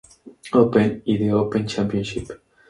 Open 0.53 1.03
y 1.05 1.15
The 1.19 1.31
Open 1.31 1.67
Championship. 1.67 2.25